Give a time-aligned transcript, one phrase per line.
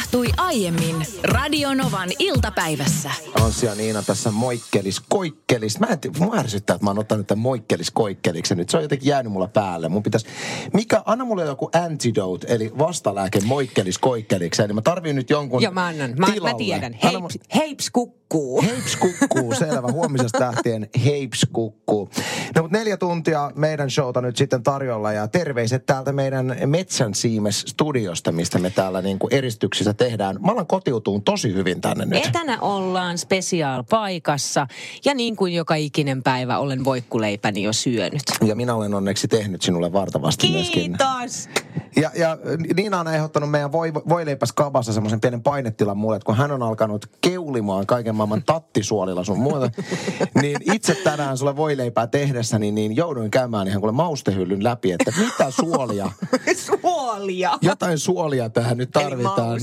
[0.00, 3.10] tapahtui aiemmin Radionovan iltapäivässä.
[3.34, 5.80] Anssi ja Niina tässä moikkelis koikkelis.
[5.80, 8.70] Mä en tiedä, mua ärsyttää, että mä oon ottanut tämän moikkelis koikkeliksi nyt.
[8.70, 9.88] Se on jotenkin jäänyt mulla päälle.
[9.88, 10.26] Mun pitäisi,
[10.72, 14.62] mikä, anna mulle joku antidote, eli vastalääke moikkelis koikkeliksi.
[14.62, 16.14] Eli mä tarviin nyt jonkun Joo, mä annan.
[16.18, 16.92] Mä, mä tiedän.
[16.92, 18.62] Heips, heips kukkuu.
[18.62, 19.92] Heips kukkuu, selvä.
[19.92, 22.10] Huomisesta lähtien heips kukkuu.
[22.54, 27.60] No mutta neljä tuntia meidän showta nyt sitten tarjolla ja terveiset täältä meidän Metsän Siimes
[27.60, 30.36] studiosta, mistä me täällä niin kuin eristyksissä tehdään.
[30.40, 32.26] Mä alan kotiutuun tosi hyvin tänne nyt.
[32.26, 34.66] Etänä ollaan special paikassa
[35.04, 38.22] ja niin kuin joka ikinen päivä olen voikkuleipäni jo syönyt.
[38.44, 40.96] Ja minä olen onneksi tehnyt sinulle vartavasti myöskin.
[40.98, 41.48] Kiitos!
[41.96, 42.38] Ja, ja
[42.76, 46.62] Niina on ehdottanut meidän voi, voileipäs kabassa semmoisen pienen painetilan mulle, että kun hän on
[46.62, 49.70] alkanut keulimaan kaiken maailman tattisuolilla sun muuta,
[50.42, 55.50] niin itse tänään sulle voileipää tehdessäni, niin jouduin käymään ihan kuule maustehyllyn läpi, että mitä
[55.50, 56.10] suolia,
[56.66, 57.58] Suolia!
[57.62, 59.60] jotain suolia tähän nyt tarvitaan.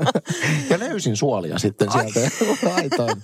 [0.70, 2.20] ja löysin suolia sitten sieltä
[2.62, 3.16] laitoin.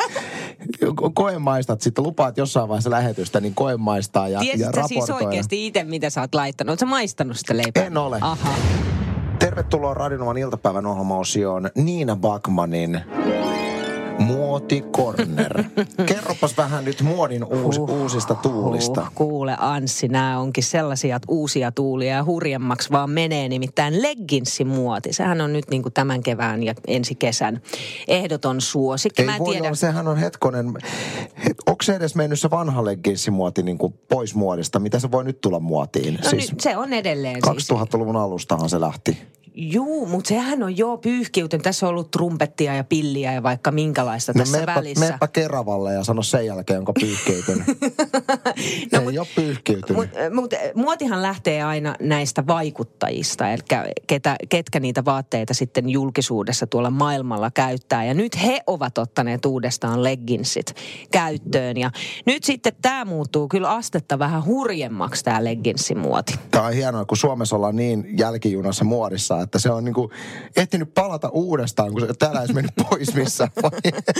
[1.14, 5.26] Koemaistat sitten, lupaat jossain vaiheessa lähetystä, niin koemaistaa ja, ja Tiesitkö siis raportoida.
[5.26, 6.70] oikeasti itse, mitä sä oot laittanut?
[6.70, 7.84] Oletko maistanut sitä leipää?
[7.84, 8.18] En ole.
[8.20, 8.50] Aha.
[9.38, 13.00] Tervetuloa Radinovan iltapäivän ohjelmaosioon Niina Bakmanin
[14.18, 15.64] Muoti Corner.
[16.06, 17.90] Kerropas vähän nyt muodin uus, Huh.
[17.90, 19.00] uusista tuulista.
[19.00, 25.12] Huh, kuule Anssi, nämä onkin sellaisia uusia tuulia ja hurjemmaksi vaan menee nimittäin legginsimuoti.
[25.12, 27.60] Sehän on nyt niin kuin tämän kevään ja ensi kesän
[28.08, 29.22] ehdoton suosikki.
[29.22, 30.72] Ei Mä voi tiedä, olla, sehän on hetkonen.
[31.44, 34.78] Het, onko se edes mennyt se vanha legginsimuoti niin kuin pois muodista?
[34.78, 36.14] Mitä se voi nyt tulla muotiin?
[36.24, 37.70] no nyt se on edelleen siis.
[37.72, 39.18] 2000-luvun alustahan se lähti.
[39.56, 41.62] Juu, mutta sehän on jo pyyhkiytynyt.
[41.62, 45.08] Tässä on ollut trumpettia ja pilliä ja vaikka minkälaista No tässä meppä, välissä.
[45.10, 47.64] meppä Keravalle ja sano sen jälkeen, onko pyyhkiytynyt.
[48.92, 49.96] No, Ei mut- ole pyyhkiytynyt.
[49.96, 53.62] Mutta mut, muotihan lähtee aina näistä vaikuttajista, eli
[54.06, 58.04] ketä, ketkä niitä vaatteita sitten julkisuudessa tuolla maailmalla käyttää.
[58.04, 60.74] Ja nyt he ovat ottaneet uudestaan legginsit
[61.10, 61.76] käyttöön.
[61.76, 61.90] Ja
[62.26, 66.34] nyt sitten tämä muuttuu kyllä astetta vähän hurjemmaksi tämä legginsimuoti.
[66.50, 70.10] Tämä on hienoa, kun Suomessa ollaan niin jälkijunassa muodissa, että se on niinku
[70.56, 73.50] ehtinyt palata uudestaan, kun se täällä ei mennyt pois missään.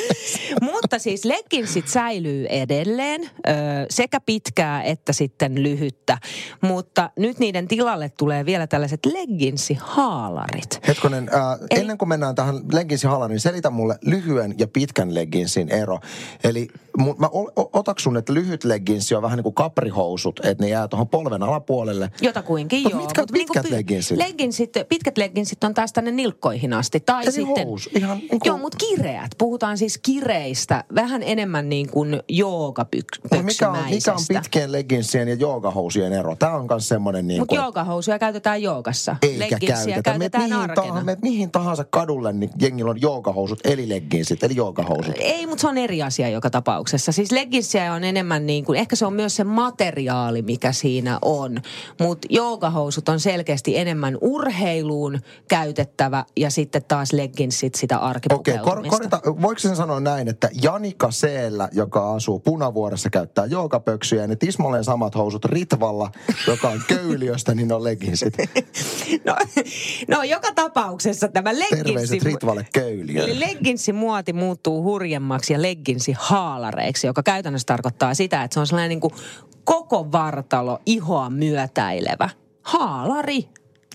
[0.73, 3.51] Mutta siis legginsit säilyy edelleen ö,
[3.91, 6.19] sekä pitkää että sitten lyhyttä.
[6.61, 10.81] Mutta nyt niiden tilalle tulee vielä tällaiset legginsihaalarit.
[10.89, 12.61] Hetkonen, äh, Eli- ennen kuin mennään tähän
[13.29, 16.01] niin selitä mulle lyhyen ja pitkän legginsin ero.
[16.45, 16.69] Eli
[16.99, 17.29] mu, mä
[17.73, 22.11] otaksun, että lyhyt legginsi on vähän niin kuin kaprihousut, että ne jää tuohon polven alapuolelle.
[22.21, 23.01] Jotakuinkin Mut joo.
[23.03, 24.19] mitkä mut niinku pitkät legginsit?
[24.19, 24.73] legginsit?
[24.89, 27.01] Pitkät legginsit on taas tänne nilkkoihin asti.
[27.01, 29.31] Tai Eli sitten, housu, ihan niin kuin- Joo, mutta kireät.
[29.39, 30.85] Puhutaan siis kireistä.
[30.95, 36.37] Vähän enemmän niin kuin Mut mikä on, mikä on pitkien legginsien ja joogahousujen ero?
[36.37, 37.63] Tämä on myös semmoinen niin Mutta kuin...
[37.63, 39.17] joogahousuja käytetään joogassa.
[39.23, 39.85] Eikä käytetä.
[39.87, 40.75] Meet käytetään mihin, arkena.
[40.87, 45.15] tahansa, meet mihin tahansa kadulle, niin jengillä on joogahousut, eli legginsit, eli joogahousut.
[45.19, 46.84] Ei, mutta se on eri asia joka tapauksessa.
[46.87, 51.63] Siis legginsiä on enemmän niin kuin, ehkä se on myös se materiaali, mikä siinä on.
[52.01, 58.71] Mutta joogahousut on selkeästi enemmän urheiluun käytettävä ja sitten taas legginsit sitä Okei, arkipukeutumista.
[58.71, 64.29] kor, korita, voiko sen sanoa näin, että Janika Seellä, joka asuu Punavuoressa, käyttää joogapöksyjä ja
[64.29, 66.11] ne tismalleen samat housut Ritvalla,
[66.47, 68.35] joka on köyliöstä, niin on legginsit.
[69.25, 69.37] No,
[70.09, 71.85] no joka tapauksessa tämä legginsi...
[71.85, 73.41] Terveiset Ritvalle köyliöön.
[73.41, 76.13] Legginsimuoti muuttuu hurjemmaksi ja legginsi
[76.75, 79.15] haalareiksi, joka käytännössä tarkoittaa sitä, että se on sellainen niin kuin
[79.65, 82.31] koko vartalo ihoa myötäilevä
[82.63, 83.49] haalari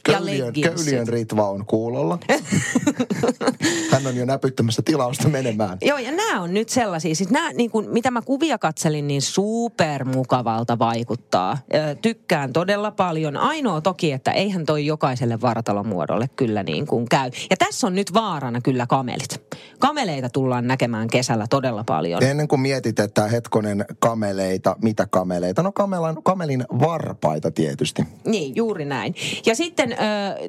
[0.04, 2.20] köyliön Ritva on kuulolla.
[3.92, 5.78] Hän on jo näpyttämässä tilausta menemään.
[5.82, 9.22] Joo, ja nämä on nyt sellaisia, siis nämä, niin kuin, mitä mä kuvia katselin, niin
[9.22, 11.58] supermukavalta vaikuttaa.
[11.74, 13.38] Ö, tykkään todella paljon.
[13.38, 17.32] Ainoa toki, että eihän toi jokaiselle vartalomuodolle kyllä niin kuin käy.
[17.50, 19.42] Ja tässä on nyt vaarana kyllä kamelit.
[19.80, 22.24] Kameleita tullaan näkemään kesällä todella paljon.
[22.24, 25.64] Ennen kuin mietit, että hetkonen kameleita, mitä kameleita?
[25.64, 28.04] No kamelan, kamelin varpaita tietysti.
[28.26, 29.16] Niin, juuri näin.
[29.46, 29.96] Ja sitten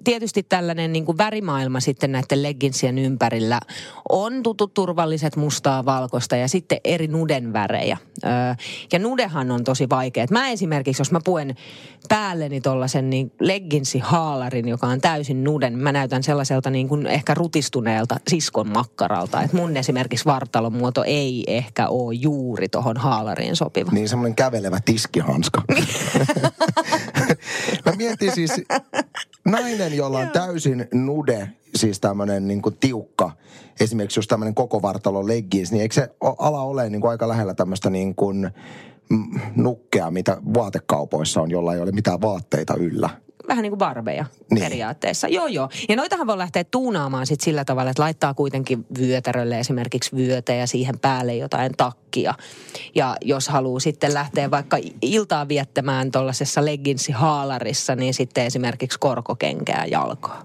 [0.04, 3.61] tietysti tällainen niin kuin värimaailma sitten näiden legginsien ympärillä
[4.08, 7.99] on tutut turvalliset mustaa, valkoista ja sitten eri nuden värejä.
[8.93, 10.26] Ja nudehan on tosi vaikea.
[10.31, 11.55] Mä esimerkiksi, jos mä puen
[12.08, 18.17] päälleni tollasen niin legginsihaalarin, joka on täysin nuden, mä näytän sellaiselta niin kuin ehkä rutistuneelta
[18.29, 18.69] siskon
[19.00, 19.43] makkaralta.
[19.43, 23.91] Että mun esimerkiksi vartalon muoto ei ehkä ole juuri tohon haalariin sopiva.
[23.93, 25.62] Niin semmoinen kävelevä tiskihanska.
[27.87, 28.52] Mä mietin siis,
[29.44, 33.31] nainen, jolla on täysin nude, siis tämmöinen niin tiukka,
[33.81, 37.55] esimerkiksi just tämmöinen koko vartalo leggings, niin eikö se ala ole niin kuin aika lähellä
[37.55, 38.50] tämmöistä niin kuin
[39.11, 43.11] mm, nukkea, mitä vaatekaupoissa on, jolla ei ole mitään vaatteita yllä?
[43.50, 44.62] Vähän niin kuin barbeja Niin.
[44.64, 45.29] periaatteessa.
[45.29, 45.69] Joo, joo.
[45.88, 50.67] Ja noitahan voi lähteä tuunaamaan sit sillä tavalla, että laittaa kuitenkin vyötärölle esimerkiksi vyötä ja
[50.67, 52.35] siihen päälle jotain takkia.
[52.94, 60.44] Ja jos haluaa sitten lähteä vaikka iltaa viettämään tuollaisessa legginsi-haalarissa, niin sitten esimerkiksi korkokenkää jalkaa.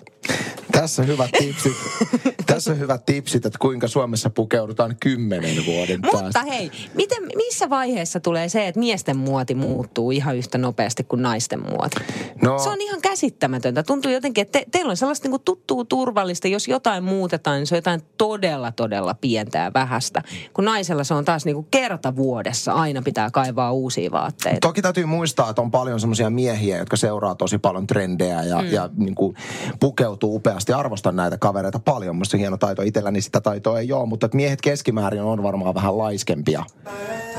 [0.80, 1.74] Tässä hyvät tipsit.
[2.46, 6.44] Tässä on hyvät tipsit, että kuinka Suomessa pukeudutaan kymmenen vuoden Mutta päästä.
[6.44, 11.60] hei, miten, missä vaiheessa tulee se, että miesten muoti muuttuu ihan yhtä nopeasti kuin naisten
[11.60, 11.96] muoti?
[12.42, 13.84] No, Se on ihan käsittämätöntä.
[13.84, 16.48] Tuntuu jotenkin, että te, teillä on sellaista niin tuttua turvallista.
[16.48, 20.22] Jos jotain muutetaan, niin se on jotain todella, todella pientä ja vähästä.
[20.54, 22.74] Kun naisella se on taas niin kuin kerta vuodessa.
[22.74, 24.60] Aina pitää kaivaa uusia vaatteita.
[24.60, 28.72] Toki täytyy muistaa, että on paljon semmoisia miehiä, jotka seuraa tosi paljon trendejä ja, mm.
[28.72, 29.36] ja niin kuin
[29.80, 30.65] pukeutuu upeasti.
[30.74, 32.16] Arvostan näitä kavereita paljon.
[32.16, 32.82] Musta hieno taito.
[32.82, 36.64] Itselläni sitä taitoa ei ole, mutta miehet keskimäärin on varmaan vähän laiskempia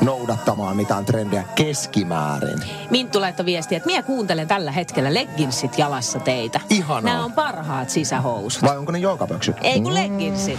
[0.00, 2.58] noudattamaan mitään trendejä keskimäärin.
[2.90, 6.60] Minttu laittoi viestiä, että minä kuuntelen tällä hetkellä legginsit jalassa teitä.
[6.70, 7.12] Ihanaa.
[7.12, 8.62] Nämä on parhaat sisähousut.
[8.62, 9.56] Vai onko ne joogapöksyt?
[9.62, 10.58] Ei kun legginsit.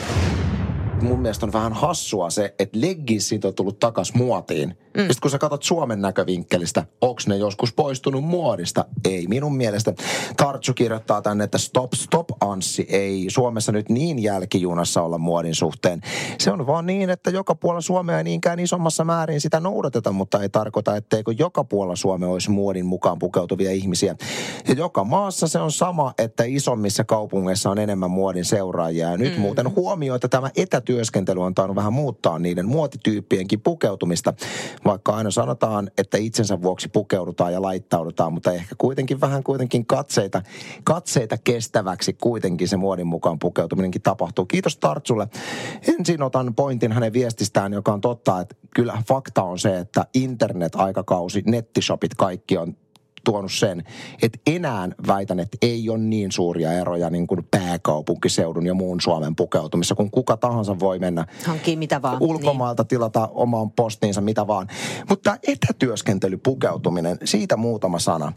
[1.01, 4.69] Mun mielestä on vähän hassua se, että legginsit on tullut takas muotiin.
[4.69, 5.01] Mm.
[5.01, 8.85] Sitten kun sä katsot Suomen näkövinkkelistä, onks ne joskus poistunut muodista?
[9.05, 9.93] Ei minun mielestä.
[10.37, 16.01] Tartsu kirjoittaa tänne, että stop, stop Anssi, ei Suomessa nyt niin jälkijunassa olla muodin suhteen.
[16.39, 20.41] Se on vaan niin, että joka puolella Suomea ei niinkään isommassa määrin sitä noudateta, mutta
[20.41, 24.15] ei tarkoita, etteikö joka puolella Suomea olisi muodin mukaan pukeutuvia ihmisiä.
[24.67, 29.09] Ja joka maassa se on sama, että isommissa kaupungeissa on enemmän muodin seuraajia.
[29.09, 29.41] Ja nyt mm.
[29.41, 30.49] muuten huomio, että tämä
[30.87, 34.33] etätyöskentely on tainnut vähän muuttaa niiden muotityyppienkin pukeutumista.
[34.85, 40.41] Vaikka aina sanotaan, että itsensä vuoksi pukeudutaan ja laittaudutaan, mutta ehkä kuitenkin vähän kuitenkin katseita,
[40.83, 44.45] katseita kestäväksi kuitenkin se muodin mukaan pukeutuminenkin tapahtuu.
[44.45, 45.27] Kiitos Tartsulle.
[45.99, 51.43] Ensin otan pointin hänen viestistään, joka on totta, että kyllä fakta on se, että internet-aikakausi,
[51.45, 52.75] nettishopit, kaikki on
[53.27, 53.83] tuonut sen,
[54.21, 59.35] että enää väitän, että ei ole niin suuria eroja niin kuin pääkaupunkiseudun ja muun Suomen
[59.35, 62.17] pukeutumissa, kun kuka tahansa voi mennä Hankkii mitä vaan.
[62.19, 62.87] ulkomaalta niin.
[62.87, 64.67] tilata omaan postiinsa mitä vaan.
[65.09, 68.33] Mutta tämä etätyöskentely, pukeutuminen, siitä muutama sana.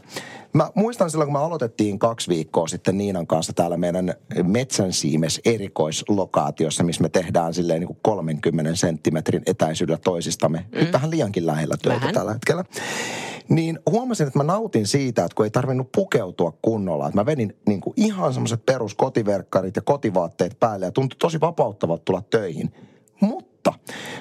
[0.53, 4.13] Mä muistan silloin, kun me aloitettiin kaksi viikkoa sitten Niinan kanssa täällä meidän
[4.43, 10.65] Metsän siimes erikoislokaatiossa, missä me tehdään silleen niin kuin 30 senttimetrin etäisyydellä toisistamme.
[10.71, 10.79] Mm.
[10.79, 12.13] Nyt vähän liiankin lähellä töitä Vähän.
[12.13, 12.65] tällä hetkellä.
[13.49, 17.07] Niin huomasin, että mä nautin siitä, että kun ei tarvinnut pukeutua kunnolla.
[17.07, 22.03] Että mä vedin niin kuin ihan semmoiset peruskotiverkkarit ja kotivaatteet päälle ja tuntui tosi vapauttavalta
[22.05, 22.73] tulla töihin.
[23.21, 23.50] Mutta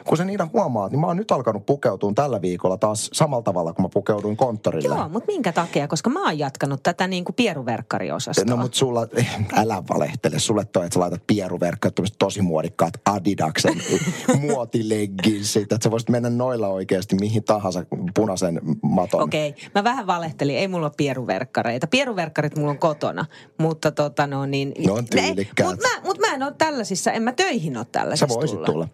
[0.06, 3.72] kun se niitä huomaa, niin mä oon nyt alkanut pukeutua tällä viikolla taas samalla tavalla,
[3.72, 4.96] kun mä pukeuduin konttorille.
[4.96, 5.88] Joo, mutta minkä takia?
[5.88, 8.44] Koska mä oon jatkanut tätä niin kuin pieruverkkariosastoa.
[8.44, 9.06] No mutta sulla,
[9.62, 13.82] älä valehtele, sulle toi, että sä laitat pieruverkkaat, tämmöiset tosi muodikkaat Adidaksen
[14.40, 17.84] muotilegginsit, että sä voisit mennä noilla oikeasti mihin tahansa
[18.14, 19.22] punaisen maton.
[19.22, 19.62] Okei, okay.
[19.74, 20.56] mä vähän valehtelin.
[20.56, 21.86] Ei mulla ole pieruverkkareita.
[21.86, 23.26] Pieruverkkarit mulla on kotona,
[23.58, 24.72] mutta tota no niin...
[24.86, 25.70] Ne on tyylikkäät.
[25.70, 28.88] Mutta mä, mut mä en ole tällaisissa, en mä töihin ole Sä tällaisissa voisit tulla.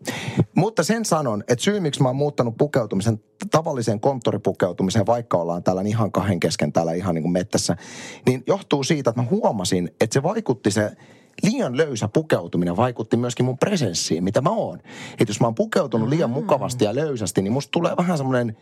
[0.56, 3.20] Mutta sen sanon, että syy miksi mä oon muuttanut pukeutumisen
[3.50, 7.76] tavalliseen konttoripukeutumiseen, vaikka ollaan täällä ihan kahden kesken täällä ihan niin kuin mettässä,
[8.26, 10.96] niin johtuu siitä, että mä huomasin, että se vaikutti se
[11.42, 14.78] liian löysä pukeutuminen vaikutti myöskin mun presenssiin, mitä mä oon.
[15.12, 18.56] Että jos mä oon pukeutunut liian mukavasti ja löysästi, niin musta tulee vähän semmoinen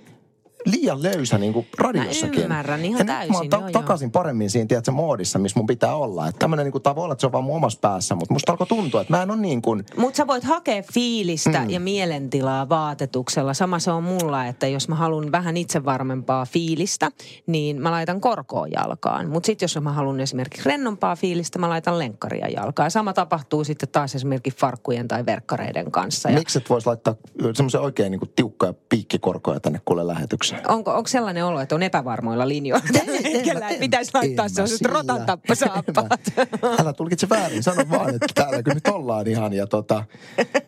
[0.64, 2.43] liian löysä niin kuin radiossakin.
[2.43, 3.70] ymmärrän ihan ja nyt mä oon täysin, ta- joo, joo.
[3.70, 6.28] takaisin paremmin siinä, tiedätkö, moodissa, missä mun pitää olla.
[6.28, 8.52] Että tämmöinen niin kuin, voi olla, että se on vaan mun omassa päässä, mutta musta
[8.52, 11.70] alkoi tuntua, että mä en ole niin kuin, Mutta sä voit hakea fiilistä mm.
[11.70, 13.55] ja mielentilaa vaatetuksella.
[13.55, 17.10] Sama se on mulla, että jos mä haluan vähän itsevarmempaa fiilistä,
[17.46, 19.31] niin mä laitan korkoa jalkaan.
[19.31, 22.86] Mutta sitten jos mä haluan esimerkiksi rennompaa fiilistä, mä laitan lenkkaria jalkaan.
[22.86, 26.31] Ja sama tapahtuu sitten taas esimerkiksi farkkujen tai verkkareiden kanssa.
[26.31, 27.15] Ja Miksi et voisi laittaa
[27.55, 30.54] semmoisen oikein niin kuin tiukkoja piikkikorkoja tänne kuule lähetykseen?
[30.69, 36.20] Onko, onko sellainen olo, että on epävarmoilla linjoilla tällä hetkellä, että pitäisi laittaa sellaiset rotantappasaapaat?
[36.81, 40.05] Älä tulkitse väärin, sano vaan, että täällä kun nyt ollaan ihan ja tota,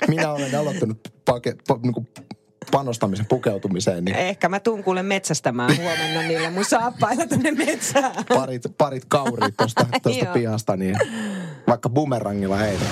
[0.09, 2.09] minä olen aloittanut pake, pa, niin kuin
[2.71, 8.25] panostamisen pukeutumiseen, niin Ehkä mä tuun kuule metsästämään huomenna niillä mun saappailla tonne metsään.
[8.29, 9.87] parit, parit kaurit tuosta
[10.35, 10.99] pihasta, niin
[11.69, 12.85] vaikka bumerangilla heitä.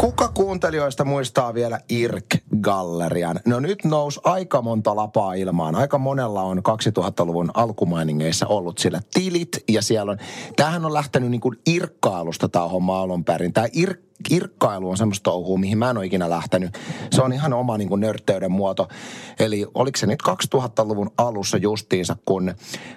[0.00, 3.40] Kuka kuuntelijoista muistaa vielä IRK-gallerian?
[3.46, 5.74] No nyt nousi aika monta lapaa ilmaan.
[5.74, 10.18] Aika monella on 2000-luvun alkumainingeissa ollut siellä tilit ja siellä on...
[10.56, 13.52] Tämähän on lähtenyt niin kuin irkkailusta tämä homma alun perin.
[13.52, 16.78] Tämä irk irkkailu on semmoista touhua, mihin mä en ole ikinä lähtenyt.
[17.12, 18.88] Se on ihan oma niin kuin nörtteyden muoto.
[19.38, 22.54] Eli oliko se nyt 2000-luvun alussa justiinsa, kun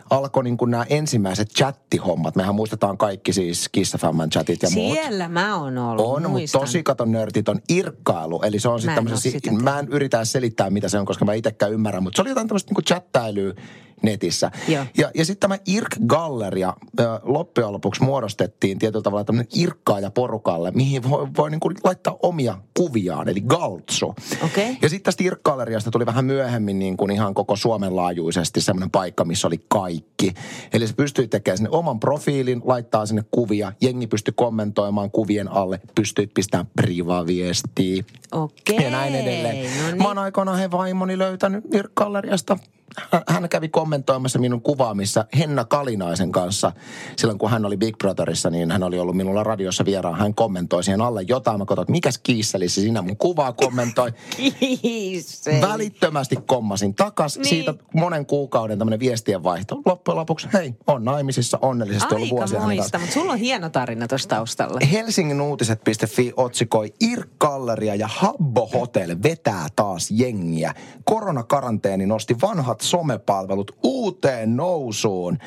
[0.09, 2.35] alkoi niin kuin nämä ensimmäiset chattihommat.
[2.35, 4.93] Mehän muistetaan kaikki siis Kiss FM:n chatit ja muut.
[4.93, 8.41] Siellä mä oon ollut, On, mutta tosi katon nörtit on irkkailu.
[8.41, 11.05] Eli se on Mä sitten en tämmöisen, si- mä en yritä selittää mitä se on,
[11.05, 13.53] koska mä itsekään ymmärrän, mutta se oli jotain tämmöistä niinku chattailyä
[14.03, 14.51] netissä.
[14.67, 14.85] Joo.
[14.97, 21.09] Ja, ja sitten tämä IRK-galleria ö, loppujen lopuksi muodostettiin tietyllä tavalla tämmöinen irkkaaja porukalle, mihin
[21.09, 24.15] voi, voi niin kuin laittaa omia kuviaan, eli galtsu.
[24.43, 24.77] Okei.
[24.81, 29.25] Ja sitten tästä IRK-galleriasta tuli vähän myöhemmin niin kuin ihan koko Suomen laajuisesti semmoinen paikka,
[29.25, 30.33] missä oli kaikki.
[30.73, 35.79] Eli se pystyi tekemään sinne oman profiilin, laittaa sinne kuvia, jengi pystyi kommentoimaan kuvien alle,
[35.95, 38.83] pystyi pistämään privaviestiä Okei.
[38.83, 39.55] ja näin edelleen.
[39.55, 39.97] No niin.
[39.97, 42.57] Mä oon aikoinaan he vaimoni löytänyt IRK-galleriasta
[43.27, 46.71] hän kävi kommentoimassa minun kuvaamissa Henna Kalinaisen kanssa.
[47.15, 50.19] Silloin kun hän oli Big Brotherissa, niin hän oli ollut minulla radiossa vieraan.
[50.19, 51.59] Hän kommentoi siihen alle jotain.
[51.59, 54.13] Mä katsoin, että mikäs kiisselissä sinä mun kuvaa kommentoi.
[55.61, 57.37] Välittömästi kommasin takas.
[57.37, 57.45] Niin.
[57.47, 59.81] Siitä monen kuukauden tämmöinen viestien vaihto.
[59.85, 62.99] Loppujen lopuksi, hei, on naimisissa onnellisesti ollut Aika vuosia hänen moista, kanssa.
[62.99, 64.79] mutta sulla on hieno tarina tuossa taustalla.
[64.91, 70.73] Helsingin uutiset.fi otsikoi IRK-galleria ja Habbo Hotel vetää taas jengiä.
[71.03, 75.37] Koronakaranteeni nosti vanhat somepalvelut uuteen nousuun.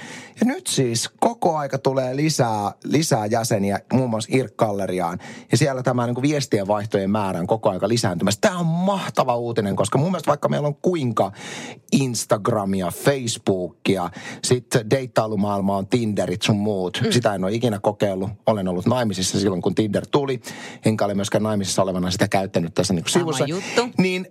[0.40, 5.18] Ja nyt siis koko aika tulee lisää, lisää jäseniä muun muassa IRK-galleriaan.
[5.50, 8.40] Ja siellä tämä niin kuin viestien vaihtojen määrä on koko aika lisääntymässä.
[8.40, 11.32] Tämä on mahtava uutinen, koska mun mielestä vaikka meillä on kuinka
[11.92, 14.10] Instagramia, Facebookia,
[14.44, 17.00] sitten deittailumaailma on Tinderit sun muut.
[17.04, 17.12] Mm.
[17.12, 18.30] Sitä en ole ikinä kokeillut.
[18.46, 20.40] Olen ollut naimisissa silloin, kun Tinder tuli.
[20.84, 23.44] Enkä ole myöskään naimisissa olevana sitä käyttänyt tässä niin sivussa.
[23.44, 23.88] juttu.
[23.98, 24.26] Niin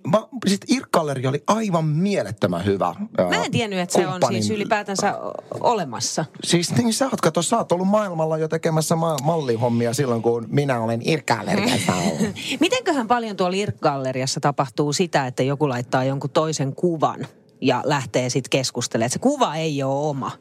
[0.47, 2.92] sitten IRK-galleria oli aivan mielettömän hyvä.
[3.29, 5.19] Mä en tiennyt, että se on siis ylipäätänsä
[5.59, 6.25] olemassa.
[6.43, 10.45] Siis niin sä oot, kato, sä oot ollut maailmalla jo tekemässä ma- mallihommia silloin, kun
[10.49, 12.35] minä olen IRK-galleriassa ollut.
[12.59, 17.27] Mitenköhän paljon tuolla IRK-galleriassa tapahtuu sitä, että joku laittaa jonkun toisen kuvan
[17.61, 19.05] ja lähtee sitten keskustelemaan.
[19.05, 20.31] Että se kuva ei ole oma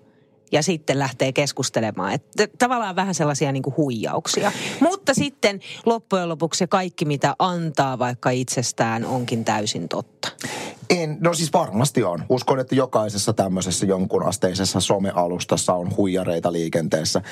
[0.53, 2.13] ja sitten lähtee keskustelemaan.
[2.13, 4.53] Että tavallaan vähän sellaisia niin kuin huijauksia.
[4.81, 10.29] Mutta sitten loppujen lopuksi kaikki, mitä antaa vaikka itsestään, onkin täysin totta.
[10.91, 12.25] En, no siis varmasti on.
[12.29, 17.23] Uskon, että jokaisessa tämmöisessä jonkun asteisessa somealustassa on huijareita liikenteessä.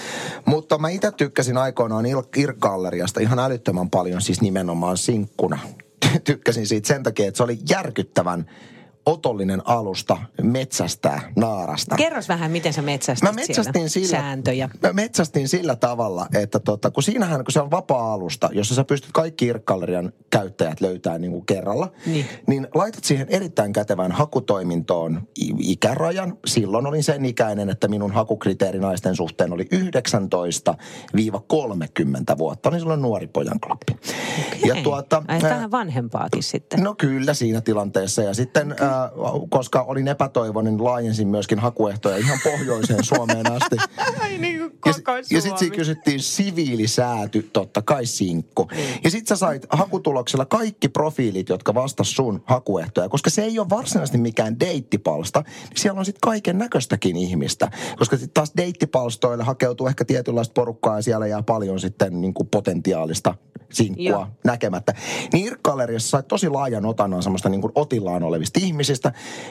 [0.44, 5.58] Mutta mä itse tykkäsin aikoinaan IRK-galleriasta ihan älyttömän paljon siis nimenomaan sinkkuna.
[6.24, 8.46] Tykkäsin siitä sen takia, että se oli järkyttävän
[9.06, 11.96] otollinen alusta metsästää naarasta.
[11.96, 14.70] Kerros vähän, miten sä metsästit Mä metsästin siellä sillä, sääntöjä.
[14.82, 19.10] Mä metsästin sillä tavalla, että tota, kun siinähän, kun se on vapaa-alusta, jossa sä pystyt
[19.12, 22.26] kaikki IRK-gallerian käyttäjät löytää niin kuin kerralla, Niin.
[22.46, 25.28] niin laitat siihen erittäin kätevään hakutoimintoon
[25.58, 26.38] ikärajan.
[26.46, 29.66] Silloin olin sen ikäinen, että minun hakukriteeri naisten suhteen oli 19-30
[32.38, 32.68] vuotta.
[32.68, 33.96] Olin silloin nuori pojan klappi.
[34.56, 34.82] Okei.
[35.28, 36.82] Ai, ää, vähän vanhempaakin sitten.
[36.82, 38.22] No kyllä siinä tilanteessa.
[38.22, 38.89] Ja sitten, okay.
[38.90, 39.10] Äh,
[39.50, 43.76] koska olin epätoivoinen, niin laajensin myöskin hakuehtoja ihan pohjoiseen Suomeen asti.
[44.22, 48.68] Ai niin kuin Ja, si- ja sitten siinä kysyttiin siviilisääty, totta kai sinkku.
[48.72, 49.00] Niin.
[49.04, 53.08] Ja sitten sä sait hakutuloksella kaikki profiilit, jotka vastas sun hakuehtoja.
[53.08, 57.70] Koska se ei ole varsinaisesti mikään deittipalsta, niin siellä on sitten kaiken näköistäkin ihmistä.
[57.98, 62.48] Koska sitten taas deittipalstoille hakeutuu ehkä tietynlaista porukkaa ja siellä jää paljon sitten niin kuin
[62.48, 63.34] potentiaalista
[63.72, 64.26] sinkkua Joo.
[64.44, 64.94] näkemättä.
[65.32, 68.79] Niin IRK-galleriassa sait tosi laajan otannan semmoista niin kuin otillaan olevista ihmisistä.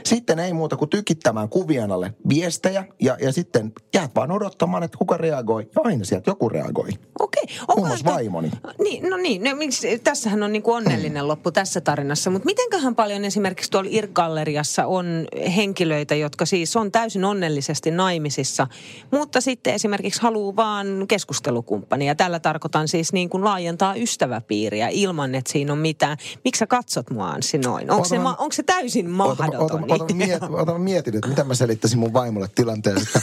[0.06, 4.98] Sitten ei muuta kuin tykittämään kuvien alle viestejä ja, ja sitten jäät vaan odottamaan, että
[4.98, 5.70] kuka reagoi.
[5.76, 6.90] Ja aina sieltä joku reagoi.
[7.20, 7.44] Okei.
[7.76, 8.52] Muun muassa toi- vaimoni.
[8.80, 9.44] Niin, no niin.
[9.44, 12.30] No, miksi, tässähän on niinku onnellinen loppu tässä tarinassa.
[12.30, 18.68] Mutta mitenköhän paljon esimerkiksi tuolla IRK-galleriassa on henkilöitä, jotka siis on täysin onnellisesti naimisissa,
[19.12, 22.16] mutta sitten esimerkiksi haluaa vaan keskustelukumppania.
[22.16, 26.18] Tällä tarkoitan siis niin kuin laajentaa ystäväpiiriä ilman, että siinä on mitään.
[26.44, 27.92] Miksi sä katsot mua Anssi noin?
[27.92, 29.92] Onko se, onko se täysin Mahdoton?
[29.92, 33.22] ota, miet, mä mietin, että mitä mä selittäisin mun vaimolle tilanteesta.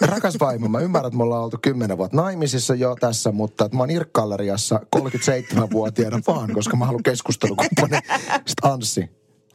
[0.00, 3.76] Rakas vaimo, mä ymmärrän, että me ollaan oltu kymmenen vuotta naimisissa jo tässä, mutta että
[3.76, 7.98] mä oon IRK-galleriassa 37-vuotiaana vaan, koska mä haluan keskustelukumppani.
[8.46, 9.10] Sitten Anssi,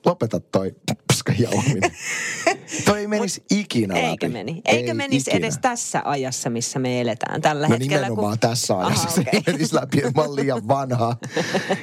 [0.05, 0.75] lopeta toi
[1.23, 1.91] paska jauhaminen.
[2.85, 4.05] Toi ei menisi ikinä läpi.
[4.07, 4.61] Eikö meni?
[4.65, 5.37] Eikö Ei menisi ikinä.
[5.45, 7.95] edes tässä ajassa, missä me eletään tällä No hetkellä?
[8.07, 9.33] nimenomaan tässä ajassa Aha, se okei.
[9.47, 11.15] ei menisi läpi, että mä oon liian vanha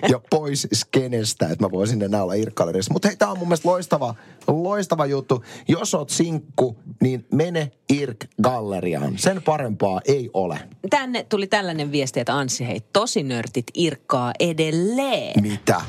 [0.09, 2.92] ja pois skenestä, että mä voisin enää olla irkkailerissa.
[2.92, 4.14] Mutta hei, tää on mun mielestä loistava,
[4.47, 5.45] loistava juttu.
[5.68, 9.18] Jos oot sinkku, niin mene IRK-galleriaan.
[9.18, 10.59] Sen parempaa ei ole.
[10.90, 15.42] Tänne tuli tällainen viesti, että Anssi, hei, tosi nörtit irkkaa edelleen.
[15.42, 15.80] Mitä?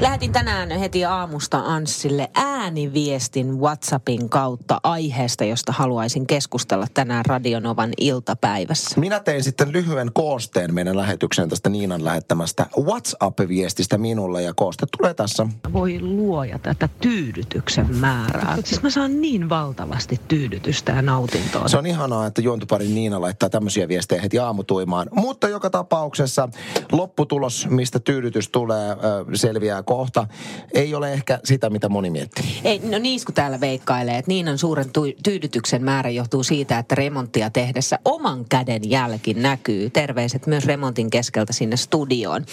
[0.00, 9.00] Lähetin tänään heti aamusta Anssille ääniviestin WhatsAppin kautta aiheesta, josta haluaisin keskustella tänään Radionovan iltapäivässä.
[9.00, 15.14] Minä tein sitten lyhyen koosteen meidän lähetykseen tästä Niinan lähettämästä WhatsApp-viestistä minulle ja kooste tulee
[15.14, 15.46] tässä.
[15.72, 18.56] Voi luoja tätä tyydytyksen määrää.
[18.64, 21.68] Siis mä saan niin valtavasti tyydytystä ja nautintoa.
[21.68, 25.08] Se on ihanaa, että juontoparin Niina laittaa tämmöisiä viestejä heti aamutuimaan.
[25.10, 26.48] Mutta joka tapauksessa
[26.92, 28.96] lopputulos, mistä tyydytys tulee,
[29.34, 30.26] selviää kohta
[30.74, 32.60] ei ole ehkä sitä, mitä moni miettii.
[32.64, 34.90] Ei, no Niisku täällä veikkailee, että Niinan suuren
[35.22, 39.90] tyydytyksen määrä johtuu siitä, että remonttia tehdessä oman käden jälki näkyy.
[39.90, 42.44] Terveiset myös remontin keskeltä sinne studioon.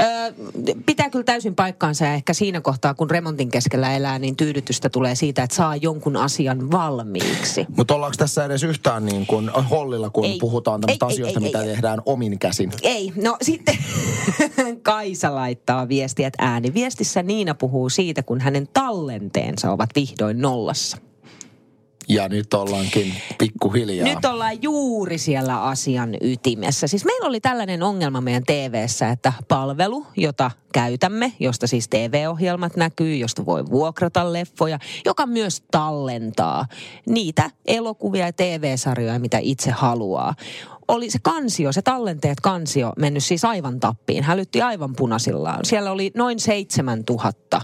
[0.00, 0.08] Öö,
[0.86, 5.14] pitää kyllä täysin paikkaansa ja ehkä siinä kohtaa, kun remontin keskellä elää, niin tyydytystä tulee
[5.14, 7.66] siitä, että saa jonkun asian valmiiksi.
[7.76, 10.38] Mutta ollaanko tässä edes yhtään niin kuin hollilla, kun Ei.
[10.40, 11.66] puhutaan tämmöistä Ei, ei, asioista, ei, mitä ei.
[11.66, 12.72] tehdään omin käsin?
[12.82, 13.78] Ei, no sitten
[14.82, 20.96] Kaisa laittaa viestiä, että ääniviestissä Niina puhuu siitä, kun hänen tallenteensa ovat vihdoin nollassa.
[22.08, 24.08] Ja nyt ollaankin pikkuhiljaa.
[24.08, 26.86] Nyt ollaan juuri siellä asian ytimessä.
[26.86, 33.16] Siis meillä oli tällainen ongelma meidän TV-ssä, että palvelu, jota käytämme, josta siis TV-ohjelmat näkyy,
[33.16, 36.66] josta voi vuokrata leffoja, joka myös tallentaa
[37.06, 40.34] niitä elokuvia ja TV-sarjoja, mitä itse haluaa.
[40.88, 45.64] Oli se kansio, se tallenteet kansio mennyt siis aivan tappiin, hälytti aivan punaisillaan.
[45.64, 47.60] Siellä oli noin 7000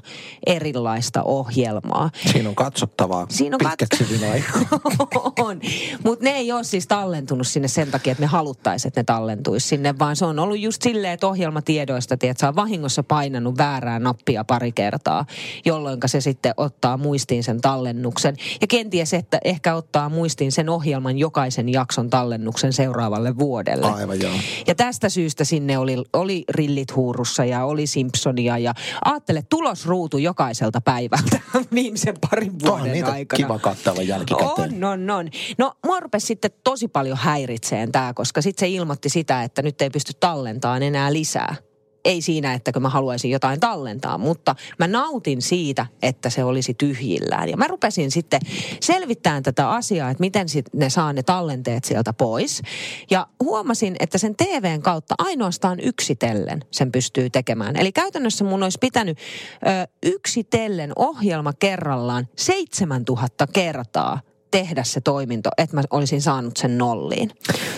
[0.46, 2.10] erilaista ohjelmaa.
[2.32, 5.60] Siinä on katsottavaa Siinä on pitkäksi kat- on.
[6.04, 9.68] Mutta ne ei ole siis tallentunut sinne sen takia, että me haluttaisiin, että ne tallentuisi
[9.68, 13.98] sinne, vaan se on ollut just silleen, että ohjelmatiedoista, tiedät, sä on vahingossa painanut väärää
[13.98, 15.26] nappia pari kertaa,
[15.64, 18.36] jolloin se sitten ottaa muistiin sen tallennuksen.
[18.60, 22.72] Ja kenties, että ehkä ottaa muistiin sen ohjelman jokaisen jakson tallennuksen
[23.14, 23.86] seuraavalle vuodelle.
[23.86, 24.32] Aivan joo.
[24.66, 30.80] Ja tästä syystä sinne oli, oli rillit huurussa ja oli Simpsonia ja ajattele tulosruutu jokaiselta
[30.80, 31.40] päivältä
[31.74, 33.36] viimeisen parin vuoden niitä aikana.
[33.36, 34.84] kiva katsella jälkikäteen.
[34.84, 35.30] On, on, on.
[35.58, 39.82] No mua rupesi sitten tosi paljon häiritseen tämä, koska sitten se ilmoitti sitä, että nyt
[39.82, 41.56] ei pysty tallentamaan enää lisää.
[42.04, 47.48] Ei siinä, että mä haluaisin jotain tallentaa, mutta mä nautin siitä, että se olisi tyhjillään.
[47.48, 48.40] Ja mä rupesin sitten
[48.80, 52.62] selvittämään tätä asiaa, että miten sit ne saa ne tallenteet sieltä pois.
[53.10, 57.76] Ja huomasin, että sen TVn kautta ainoastaan yksitellen sen pystyy tekemään.
[57.76, 64.20] Eli käytännössä mun olisi pitänyt ö, yksitellen ohjelma kerrallaan 7000 kertaa
[64.54, 67.30] tehdä se toiminto, että mä olisin saanut sen nolliin.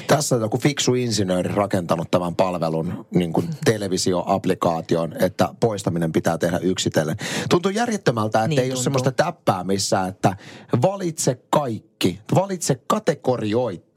[0.07, 6.59] Tässä on joku fiksu insinööri rakentanut tämän palvelun niin kuin televisioapplikaation, että poistaminen pitää tehdä
[6.59, 7.17] yksitellen.
[7.51, 8.83] Tuntuu järjettömältä, että Niin ei ole tuntuu.
[8.83, 10.37] semmoista täppää missä, että
[10.83, 12.75] valitse kaikki, valitse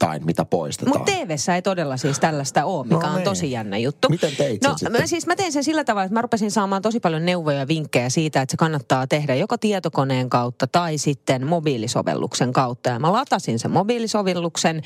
[0.00, 0.98] kategorioittain, mitä poistetaan.
[0.98, 3.24] Mutta TVssä ei todella siis tällaista ole, mikä No on niin.
[3.24, 4.08] tosi jännä juttu.
[4.08, 5.00] Miten teit no, sitten?
[5.00, 7.68] Mä, siis mä tein sen sillä tavalla, että mä rupesin saamaan tosi paljon neuvoja ja
[7.68, 12.90] vinkkejä siitä, että se kannattaa tehdä joko tietokoneen kautta tai sitten mobiilisovelluksen kautta.
[12.90, 14.82] Ja mä latasin sen mobiilisovelluksen,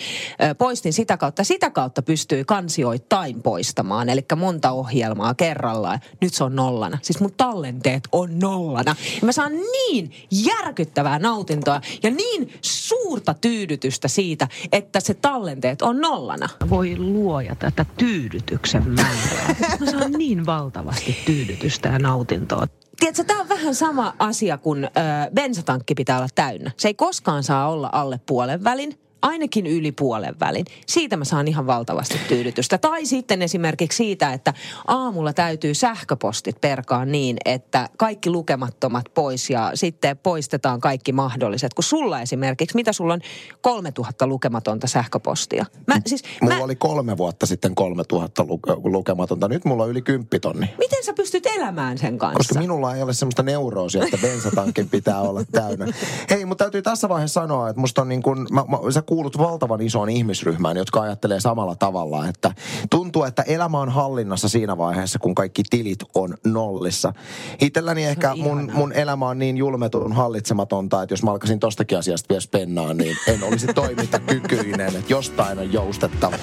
[0.59, 1.45] poistin sitä kautta.
[1.45, 6.01] Sitä kautta pystyy kansioittain poistamaan, eli monta ohjelmaa kerrallaan.
[6.21, 6.99] Nyt se on nollana.
[7.03, 8.97] Siis mun tallenteet on nollana.
[9.21, 16.01] Ja mä saan niin järkyttävää nautintoa ja niin suurta tyydytystä siitä, että se tallenteet on
[16.01, 16.49] nollana.
[16.71, 19.55] Voi luoja tätä tyydytyksen määrää.
[19.81, 22.67] Mä saan niin valtavasti tyydytystä ja nautintoa.
[23.01, 24.89] Tiedätkö, tämä on vähän sama asia kuin ö,
[25.35, 26.71] bensatankki pitää olla täynnä.
[26.77, 30.65] Se ei koskaan saa olla alle puolen välin, ainakin yli puolen välin.
[30.87, 32.79] Siitä mä saan ihan valtavasti tyydytystä.
[32.79, 34.55] Tai sitten esimerkiksi siitä, että
[34.87, 41.75] aamulla täytyy sähköpostit perkaa niin, että kaikki lukemattomat pois ja sitten poistetaan kaikki mahdolliset.
[41.75, 43.21] Kun sulla esimerkiksi, mitä sulla on
[43.61, 45.67] 3000 lukematonta sähköpostia?
[45.87, 49.49] Mä, siis, Mulla mä, oli kolme vuotta sitten 3000 lu- lukematonta.
[49.49, 50.71] Nyt mulla on yli 10 tonni.
[50.79, 52.39] miten sä pystyt elämään sen kanssa?
[52.39, 55.87] Koska minulla ei ole semmoista neuroosia, että bensatankin pitää olla täynnä.
[56.31, 59.39] Hei, mutta täytyy tässä vaiheessa sanoa, että musta on niin kuin, mä, mä, sä kuulut
[59.39, 62.55] valtavan isoon ihmisryhmään, jotka ajattelee samalla tavalla, että
[62.91, 67.13] tuntuu, että elämä on hallinnassa siinä vaiheessa, kun kaikki tilit on nollissa.
[67.61, 72.29] Itselläni ehkä mun, mun elämä on niin julmetun hallitsematonta, että jos mä alkaisin tostakin asiasta
[72.29, 76.37] vielä spennaa, niin en olisi toimintakykyinen, että jostain on joustettava.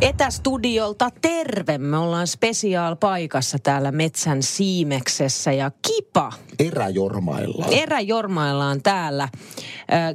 [0.00, 1.78] Etästudiolta terve.
[1.78, 6.32] Me ollaan spesiaalpaikassa täällä Metsän Siimeksessä ja Kipa.
[6.58, 7.66] Eräjormailla.
[7.70, 9.28] Eräjormaillaan täällä.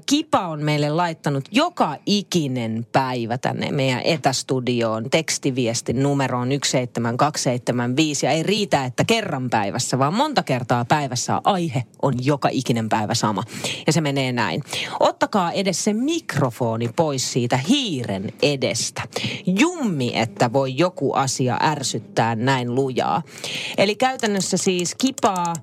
[0.06, 8.26] Kipa on meille laittanut joka ikinen päivä tänne meidän etästudioon tekstiviestin numeroon 17275.
[8.26, 13.14] Ja ei riitä, että kerran päivässä, vaan monta kertaa päivässä aihe on joka ikinen päivä
[13.14, 13.44] sama.
[13.88, 14.64] Ja se menee näin.
[15.00, 19.02] Ottakaa edes se mikrofoni pois siitä hiiren edestä.
[19.74, 23.22] Jummi, että voi joku asia ärsyttää näin lujaa.
[23.78, 25.54] Eli käytännössä siis kipaa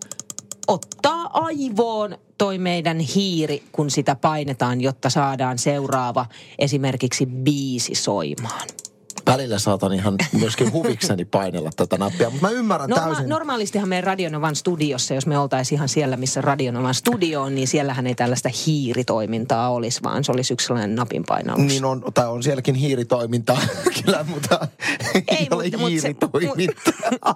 [0.68, 6.26] ottaa aivoon toi meidän hiiri, kun sitä painetaan, jotta saadaan seuraava
[6.58, 8.68] esimerkiksi biisi soimaan.
[9.32, 13.28] Välillä saatan ihan myöskin huvikseni painella tätä nappia, mutta mä ymmärrän Norma- täysin.
[13.28, 18.06] normaalistihan meidän Radionovan studiossa, jos me oltaisiin ihan siellä, missä Radionovan studio on, niin siellähän
[18.06, 21.66] ei tällaista hiiritoimintaa olisi, vaan se olisi yksi sellainen napinpainallus.
[21.66, 23.58] Niin on, tai on sielläkin hiiritoimintaa
[24.04, 24.68] kyllä, mutta
[25.14, 27.34] ei, Ei, ole mutta- mutta se- hiiritoimintaa.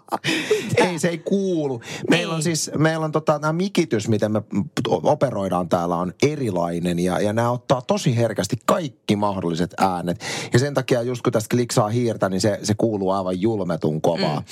[0.77, 1.81] ei, se ei kuulu.
[2.11, 2.43] Meillä on Niin.
[2.45, 4.43] siis, meillä on tota, nämä mikitys, miten me
[4.89, 10.21] operoidaan täällä, on erilainen ja, ja nämä ottaa tosi herkästi kaikki mahdolliset äänet.
[10.53, 14.41] Ja sen takia just kun tästä kliksaa hiirtä, niin se, se kuuluu aivan julmetun kovaa.
[14.41, 14.45] Mm.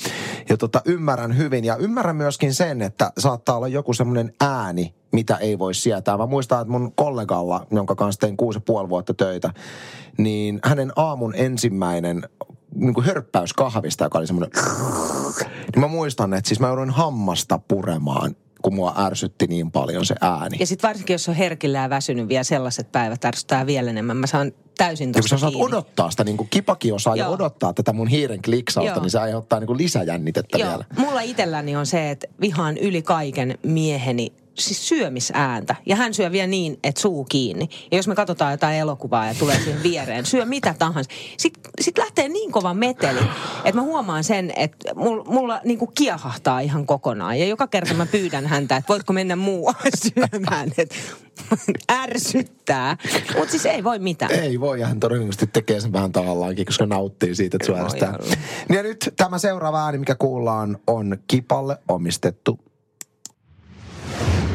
[0.49, 5.35] Ja tota, ymmärrän hyvin ja ymmärrän myöskin sen, että saattaa olla joku semmoinen ääni, mitä
[5.35, 6.17] ei voi sietää.
[6.17, 9.49] Mä muistan, että mun kollegalla, jonka kanssa tein kuusi ja puoli vuotta töitä,
[10.17, 12.29] niin hänen aamun ensimmäinen
[12.75, 14.51] niin kuin hörppäys kahvista, joka oli semmoinen...
[15.75, 20.15] Niin mä muistan, että siis mä joudun hammasta puremaan, kun mua ärsytti niin paljon se
[20.21, 20.57] ääni.
[20.59, 24.17] Ja sitten varsinkin, jos on herkillä ja väsynyt vielä sellaiset päivät, ärsyttää vielä enemmän.
[24.17, 25.65] Mä saan täysin Ja kun tuosta sä saat kiinni.
[25.67, 27.33] odottaa sitä, niin kuin kipakin osaa jo Joo.
[27.33, 29.01] odottaa tätä mun hiiren kliksausta, Joo.
[29.01, 30.85] niin se aiheuttaa niin kuin lisäjännitettä Joo, vielä.
[30.97, 35.75] mulla itselläni on se, että vihaan yli kaiken mieheni siis syömisääntä.
[35.85, 37.69] Ja hän syö vielä niin, että suu kiinni.
[37.91, 41.09] Ja jos me katsotaan jotain elokuvaa ja tulee siihen viereen, syö mitä tahansa.
[41.37, 43.19] Sitten sit lähtee niin kova meteli,
[43.65, 47.39] että mä huomaan sen, että mulla, mulla niinku kiehahtaa ihan kokonaan.
[47.39, 50.71] Ja joka kerta mä pyydän häntä, että voitko mennä muualle syömään.
[50.77, 50.95] Että
[51.91, 52.97] ärsyttää.
[53.35, 54.31] Mutta siis ei voi mitään.
[54.31, 58.19] Ei voi, ja hän todennäköisesti tekee sen vähän tahallaankin, koska nauttii siitä, että syödään
[58.69, 62.59] ja nyt tämä seuraava ääni, mikä kuullaan, on Kipalle omistettu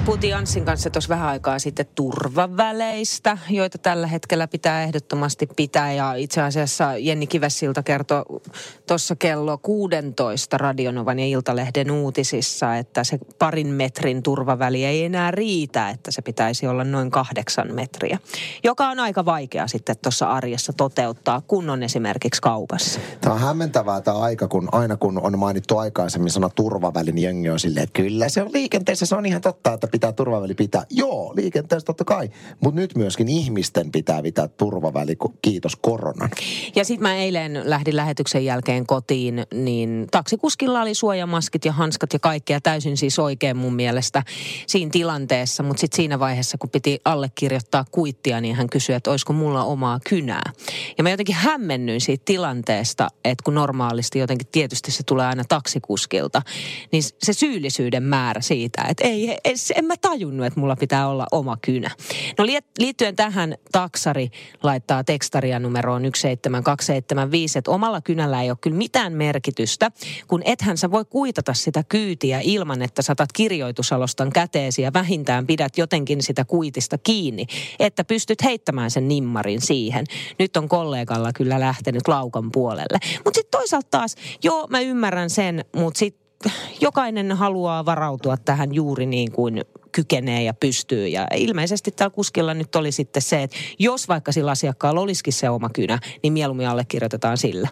[0.09, 5.93] Puhuttiin Anssin kanssa tuossa vähän aikaa sitten turvaväleistä, joita tällä hetkellä pitää ehdottomasti pitää.
[5.93, 8.23] Ja itse asiassa Jenni Kivessilta kertoi
[8.87, 15.91] tuossa kello 16 Radionovan ja Iltalehden uutisissa, että se parin metrin turvaväli ei enää riitä,
[15.91, 18.19] että se pitäisi olla noin kahdeksan metriä.
[18.65, 23.01] Joka on aika vaikea sitten tuossa arjessa toteuttaa, kun on esimerkiksi kaupassa.
[23.21, 27.51] Tämä on hämmentävää tämä aika, kun aina kun on mainittu aikaisemmin sana turvaväli, niin jengi
[27.51, 30.87] on silleen, että kyllä se on liikenteessä, se on ihan totta, että pitää turvaväli pitää.
[30.91, 32.31] Joo, liikenteessä totta kai,
[32.61, 36.31] mutta nyt myöskin ihmisten pitää pitää turvaväli, kiitos koronan.
[36.75, 42.19] Ja sitten mä eilen lähdin lähetyksen jälkeen kotiin, niin taksikuskilla oli suojamaskit ja hanskat ja
[42.19, 44.23] kaikkea täysin siis oikein mun mielestä
[44.67, 45.63] siinä tilanteessa.
[45.63, 49.99] Mutta sitten siinä vaiheessa, kun piti allekirjoittaa kuittia, niin hän kysyi, että olisiko mulla omaa
[50.09, 50.53] kynää.
[50.99, 56.43] Ja mä jotenkin hämmennyin siitä tilanteesta, että kun normaalisti jotenkin tietysti se tulee aina taksikuskilta,
[56.93, 59.39] niin se syyllisyyden määrä siitä, että ei
[59.75, 61.91] en mä tajunnut, että mulla pitää olla oma kynä.
[62.39, 62.47] No
[62.79, 64.31] liittyen tähän taksari
[64.63, 69.91] laittaa tekstaria numeroon 17275, että omalla kynällä ei ole kyllä mitään merkitystä,
[70.29, 75.79] kun ethän sä voi kuitata sitä kyytiä ilman, että saatat kirjoitusalostan käteesi ja vähintään pidät
[75.79, 77.47] jotenkin sitä kuitista kiinni,
[77.79, 80.05] että pystyt heittämään sen nimmarin siihen.
[80.39, 82.99] Nyt on kollegalla kyllä lähtenyt laukan puolelle.
[83.25, 86.28] Mutta sitten toisaalta taas, joo mä ymmärrän sen, mutta sitten
[86.81, 89.65] jokainen haluaa varautua tähän juuri niin kuin
[89.99, 91.09] kykenee ja pystyy.
[91.09, 95.51] Ja ilmeisesti tällä kuskilla nyt oli sitten se, että jos vaikka sillä asiakkaalla olisikin se
[95.51, 97.69] oma kynä, niin mieluummin allekirjoitetaan sillä.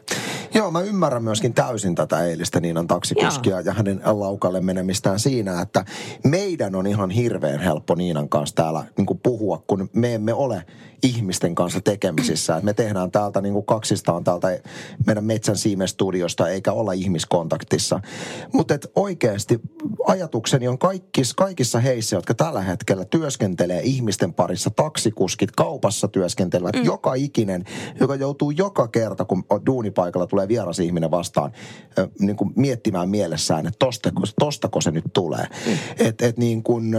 [0.54, 5.84] Joo, mä ymmärrän myöskin täysin tätä eilistä Niinan taksikuskia ja hänen laukalle menemistään siinä, että
[6.24, 10.64] meidän on ihan hirveän helppo Niinan kanssa täällä niin puhua, kun me emme ole
[11.02, 12.56] ihmisten kanssa tekemisissä.
[12.56, 14.60] Et me tehdään täältä niin kuin kaksistaan täältä
[15.06, 18.00] meidän metsän siimestudiosta eikä olla ihmiskontaktissa.
[18.52, 19.60] Mutta oikeasti
[20.06, 26.84] ajatukseni on kaikissa, kaikissa heissä, jotka tällä hetkellä työskentelee ihmisten parissa, taksikuskit, kaupassa työskentelevät, mm.
[26.84, 27.64] joka ikinen,
[28.00, 31.52] joka joutuu joka kerta, kun duunipaikalla tulee vieras ihminen vastaan,
[32.18, 35.46] niin kuin miettimään mielessään, että tostako, tostako se nyt tulee.
[35.66, 35.78] Mm.
[35.98, 36.96] Että et niin kuin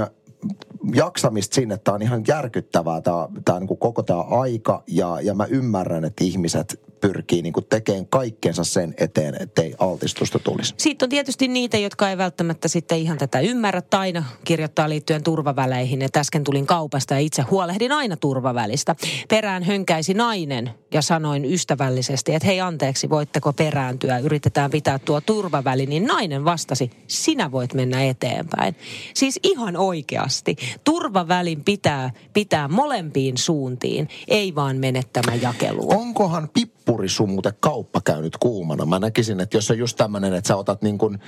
[0.94, 5.34] jaksamista sinne, tämä on ihan järkyttävää, tämä, tämä niin kuin koko tämä aika, ja, ja
[5.34, 10.74] mä ymmärrän, että ihmiset pyrkii niin tekemään kaikkensa sen eteen, ettei altistusta tulisi.
[10.78, 13.82] Sitten on tietysti niitä, jotka ei välttämättä sitten ihan tätä ymmärrä.
[13.82, 18.96] Taina kirjoittaa liittyen turvaväleihin, että äsken tulin kaupasta ja itse huolehdin aina turvavälistä.
[19.30, 25.86] Perään hönkäisi nainen ja sanoin ystävällisesti, että hei anteeksi, voitteko perääntyä, yritetään pitää tuo turvaväli.
[25.86, 28.76] Niin nainen vastasi, sinä voit mennä eteenpäin.
[29.14, 29.78] Siis ihan
[30.28, 30.56] oikeasti.
[30.84, 35.96] Turvavälin pitää pitää molempiin suuntiin, ei vaan menettämään jakelua.
[35.96, 38.86] Onkohan pippurisumute kauppa käynyt kuumana?
[38.86, 41.20] Mä näkisin, että jos on just tämmöinen, että sä otat niin kuin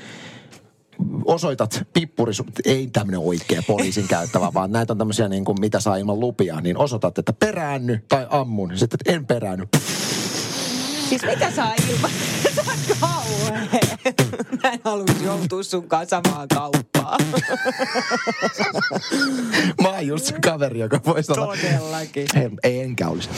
[1.26, 5.96] osoitat pippurisu, ei tämmöinen oikea poliisin käyttävä, vaan näitä on tämmöisiä niin kuin, mitä saa
[5.96, 9.68] ilman lupia, niin osoitat, että peräänny tai ammun, sitten että en peräänny.
[11.10, 12.12] Siis mitä saa ilman?
[12.56, 12.64] Sä
[13.04, 13.54] oot.
[14.64, 17.20] Mä en haluaisi joutua sunkaan samaan kauppaan.
[19.82, 21.56] Mä oon just se kaveri, joka voi sanoa.
[21.56, 22.28] Todellakin.
[22.36, 23.30] Ei, ei enkä olisi.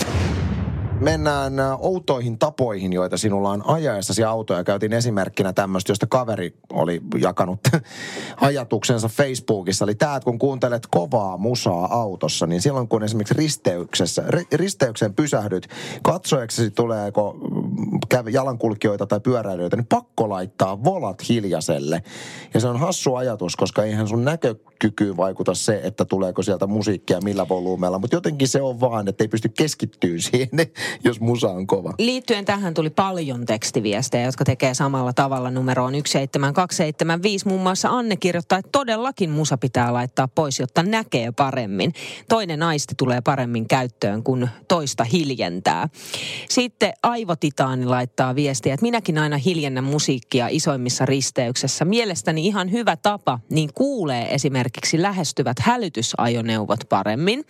[1.02, 4.64] Mennään ä, outoihin tapoihin, joita sinulla on ajaessasi autoja.
[4.64, 7.60] Käytiin esimerkkinä tämmöistä, josta kaveri oli jakanut
[8.42, 9.86] ajatuksensa Facebookissa.
[9.86, 15.68] Eli tämä, kun kuuntelet kovaa musaa autossa, niin silloin kun esimerkiksi risteyksessä, ri, risteykseen pysähdyt,
[16.04, 22.04] katsojaksesi tuleeko mm, jalankulkijoita tai pyöräilijöitä, niin pakko laittaa volat hiljaiselle.
[22.54, 27.22] Ja se on hassu ajatus, koska eihän sun näkökykyyn vaikuta se, että tuleeko sieltä musiikkia
[27.24, 28.00] millä volyymeilla.
[28.00, 30.50] Mutta jotenkin se on vaan, että ei pysty keskittyä siihen,
[31.04, 31.94] jos musa on kova.
[32.00, 37.48] Liittyen tähän tuli paljon tekstiviestejä, jotka tekee samalla tavalla numeroon 17275.
[37.48, 41.94] Muun muassa Anne kirjoittaa, että todellakin musa pitää laittaa pois, jotta näkee paremmin.
[42.30, 45.90] Toinen aisti tulee paremmin käyttöön, kun toista hiljentää.
[46.50, 51.86] Sitten Aivotitaani laittaa viestiä, että minäkin aina hiljennän musiikkia isoimmissa risteyksessä.
[51.86, 57.46] Mielestäni ihan hyvä tapa, niin kuulee esimerkiksi lähestyvät hälytysajoneuvot paremmin.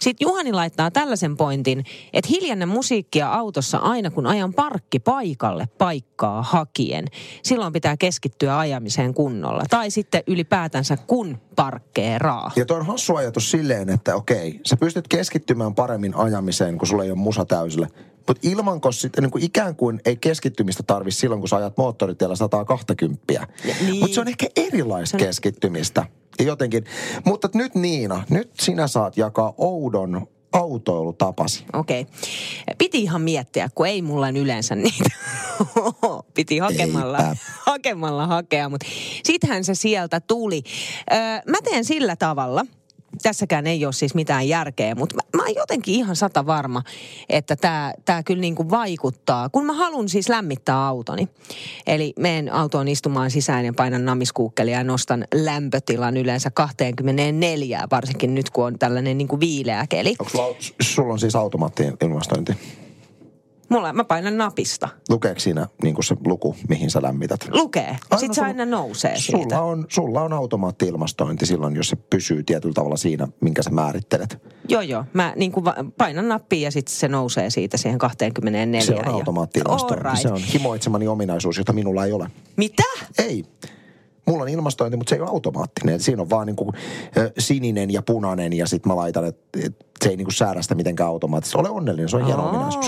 [0.00, 6.42] Sitten Juhani laittaa tällaisen pointin, että hiljennä musiikkia autossa aina kun ajan parkki paikalle paikkaa
[6.42, 7.04] hakien.
[7.42, 9.62] Silloin pitää keskittyä ajamiseen kunnolla.
[9.70, 12.50] Tai sitten ylipäätänsä kun parkkeeraa.
[12.56, 17.04] Ja tuo on hassu ajatus silleen, että okei, sä pystyt keskittymään paremmin ajamiseen, kun sulla
[17.04, 17.86] ei ole musa täysillä.
[18.28, 22.36] Mutta ilman, sitten niin kuin ikään kuin ei keskittymistä tarvi silloin, kun sä ajat moottoritiellä
[22.36, 23.46] 120.
[23.86, 24.00] niin.
[24.00, 26.06] Mutta se on ehkä erilaista keskittymistä.
[26.40, 26.84] Jotenkin.
[27.24, 31.64] Mutta nyt Niina, nyt sinä saat jakaa oudon autoilutapasi.
[31.72, 32.00] Okei.
[32.00, 32.14] Okay.
[32.78, 35.10] Piti ihan miettiä, kun ei mulla yleensä niitä.
[36.34, 37.36] Piti hakemalla, Eipä.
[37.66, 38.86] hakemalla hakea, mutta
[39.24, 40.62] sittenhän se sieltä tuli.
[41.12, 42.66] Öö, mä teen sillä tavalla,
[43.22, 46.82] tässäkään ei ole siis mitään järkeä, mutta mä, mä oon jotenkin ihan sata varma,
[47.28, 49.48] että tämä tää kyllä niinku vaikuttaa.
[49.48, 51.28] Kun mä haluan siis lämmittää autoni,
[51.86, 58.50] eli menen autoon istumaan sisään ja painan namiskuukkelia ja nostan lämpötilan yleensä 24, varsinkin nyt
[58.50, 60.14] kun on tällainen niinku viileä keli.
[60.18, 62.81] Onko sulla, sulla on siis automaatti-ilmastointi?
[63.72, 64.88] Mulla, mä painan napista.
[65.08, 67.48] Lukeeko siinä niin kuin se luku, mihin sä lämmität?
[67.50, 67.96] Lukee.
[68.16, 69.54] Sitten se aina nousee siitä.
[69.54, 74.42] Sulla on, sulla on automaatti-ilmastointi silloin, jos se pysyy tietyllä tavalla siinä, minkä sä määrittelet.
[74.68, 75.04] Joo, joo.
[75.12, 75.64] Mä niin kuin
[75.98, 78.80] painan nappia ja sitten se nousee siitä siihen 24.
[78.80, 80.04] Se on automaatti-ilmastointi.
[80.04, 80.22] Right.
[80.22, 82.30] Se on himoitsemani ominaisuus, jota minulla ei ole.
[82.56, 82.82] Mitä?
[83.18, 83.44] Ei.
[84.26, 86.00] Mulla on ilmastointi, mutta se ei ole automaattinen.
[86.00, 86.70] Siinä on vaan niin kuin,
[87.38, 90.74] sininen ja punainen ja sitten mä laitan, että et se ei niin kuin säädä sitä
[90.74, 91.58] mitenkään automaattisesti.
[91.58, 92.86] Ole onnellinen, se on hieno ominaisuus.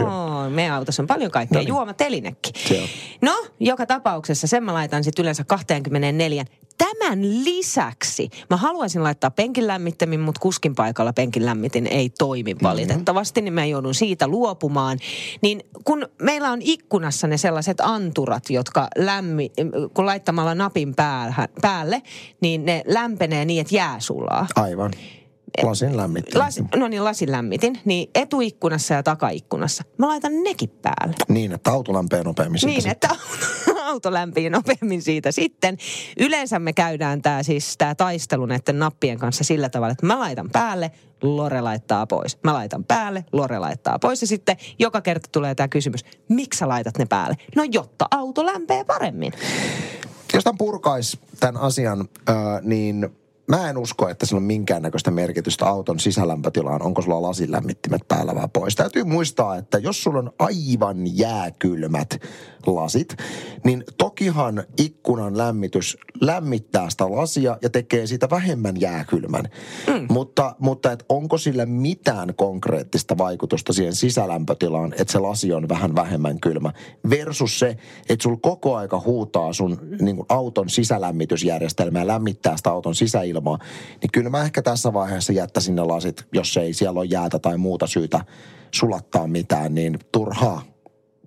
[0.50, 1.58] meidän autossa on paljon kaikkea.
[1.58, 1.68] No niin.
[1.72, 2.88] On.
[3.22, 6.44] No, joka tapauksessa sen mä laitan sitten yleensä 24.
[7.04, 13.40] Tämän lisäksi mä haluaisin laittaa penkin lämmittämin, mutta kuskin paikalla penkin lämmitin ei toimi valitettavasti,
[13.40, 14.98] niin mä joudun siitä luopumaan.
[15.40, 19.52] Niin kun meillä on ikkunassa ne sellaiset anturat, jotka lämmi,
[19.94, 22.02] kun laittamalla napin päälle, päälle
[22.40, 24.46] niin ne lämpenee niin, että jää sulaa.
[24.56, 24.90] Aivan.
[25.62, 26.38] Lasin lämmittämistä.
[26.38, 27.78] Lasi, no niin, lasin lämmitin.
[27.84, 29.84] Niin etuikkunassa ja takaikkunassa.
[29.98, 31.14] Mä laitan nekin päälle.
[31.28, 33.73] Niin, että auto lämpee nopeammin Niin, että auto
[34.10, 35.32] lämpii nopeammin siitä.
[35.32, 35.78] Sitten
[36.20, 40.50] yleensä me käydään tämä siis tämä taistelu näiden nappien kanssa sillä tavalla, että mä laitan
[40.50, 40.90] päälle,
[41.22, 42.38] Lore laittaa pois.
[42.42, 44.20] Mä laitan päälle, Lore laittaa pois.
[44.20, 47.36] Ja sitten joka kerta tulee tämä kysymys, miksi sä laitat ne päälle?
[47.56, 49.32] No jotta auto lämpee paremmin.
[50.34, 53.10] Jos tämän purkais tämän asian, äh, niin
[53.48, 58.48] mä en usko, että sillä on minkäännäköistä merkitystä auton sisälämpötilaan, onko sulla lasinlämmittimet päällä vai
[58.52, 58.76] pois.
[58.76, 62.08] Täytyy muistaa, että jos sulla on aivan jääkylmät
[62.66, 63.16] lasit,
[63.64, 69.48] niin tokihan ikkunan lämmitys lämmittää sitä lasia ja tekee siitä vähemmän jääkylmän.
[69.86, 70.06] Mm.
[70.10, 75.94] Mutta, mutta et onko sillä mitään konkreettista vaikutusta siihen sisälämpötilaan, että se lasi on vähän
[75.94, 76.72] vähemmän kylmä,
[77.10, 77.76] versus se,
[78.08, 84.10] että sulla koko aika huutaa sun niin auton sisälämmitysjärjestelmää ja lämmittää sitä auton sisäilmaa, niin
[84.12, 87.86] kyllä mä ehkä tässä vaiheessa jättäisin ne lasit, jos ei siellä ole jäätä tai muuta
[87.86, 88.24] syytä
[88.74, 90.62] sulattaa mitään, niin turhaa.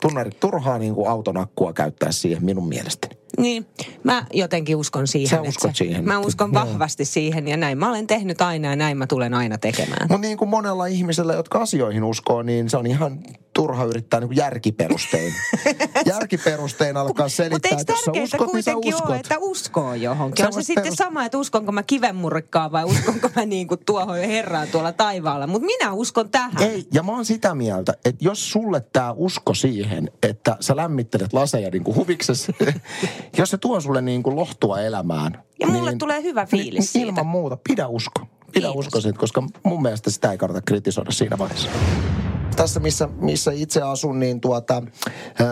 [0.02, 3.18] Tunnari, turhaa niin kuin auton akkua käyttää siihen minun mielestäni.
[3.38, 3.66] Niin,
[4.04, 5.30] mä jotenkin uskon siihen.
[5.30, 6.06] Sä että uskot se, siihen.
[6.06, 9.58] Mä uskon vahvasti siihen ja näin mä olen tehnyt aina ja näin mä tulen aina
[9.58, 10.08] tekemään.
[10.10, 13.20] Mutta niin kuin monella ihmisellä, jotka asioihin uskoo, niin se on ihan
[13.58, 15.34] turha yrittää niin järkiperustein.
[16.14, 19.10] järkiperustein alkaa Mutta selittää, eikö että jos sä tärkeintä uskot, niin kuitenkin uskot.
[19.10, 20.44] ole, että uskoo johonkin?
[20.44, 23.80] Sä on se voit sitten sama, että uskonko mä kivenmurrikkaan vai uskonko mä niin kuin
[23.86, 25.48] tuohon herraan tuolla taivaalla.
[25.48, 26.64] Mutta minä uskon tähän.
[26.64, 31.34] Ei, ja mä oon sitä mieltä, että jos sulle tämä usko siihen, että sä lämmittelet
[31.34, 32.54] laseja niin kuin huviksessa,
[33.38, 35.44] jos se tuo sulle niin kuin lohtua elämään.
[35.60, 37.08] Ja mulle tulee hyvä fiilis niin, siitä.
[37.08, 38.22] Ilman muuta, pidä usko.
[38.52, 38.76] Pidä Kiitos.
[38.76, 41.70] usko siitä, koska mun mielestä sitä ei kannata kritisoida siinä vaiheessa.
[42.58, 44.84] Tässä missä, missä itse asun, niin tuota,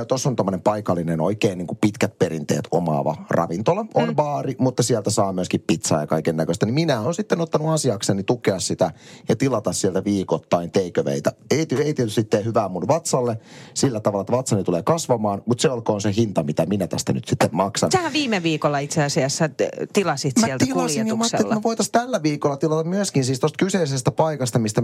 [0.08, 3.86] tuossa on tämmöinen paikallinen oikein niin kuin pitkät perinteet omaava ravintola.
[3.94, 4.16] On mm.
[4.16, 6.66] baari, mutta sieltä saa myöskin pizzaa ja kaiken näköistä.
[6.66, 8.92] Niin minä olen sitten ottanut asiakseni tukea sitä
[9.30, 11.32] ja tilata sieltä viikoittain teiköveitä.
[11.52, 13.40] Ei, ei tietysti tee hyvää mun vatsalle
[13.74, 17.28] sillä tavalla, että vatsani tulee kasvamaan, mutta se olkoon se hinta, mitä minä tästä nyt
[17.28, 17.92] sitten maksan.
[17.92, 19.50] Sähän viime viikolla itse asiassa
[19.94, 21.44] tilasit mä sieltä tilasin, kuljetuksella.
[21.44, 24.82] Mä, että me voitaisiin tällä viikolla tilata myöskin siis tuosta kyseisestä paikasta, mistä,